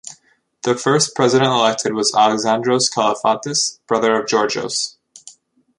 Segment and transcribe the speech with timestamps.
[0.63, 4.95] The first president elected was Alexandros Kalafatis, brother of Giorgos.